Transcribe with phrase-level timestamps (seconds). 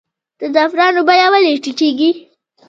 [0.39, 2.09] د زعفرانو بیه ولې ټیټیږي؟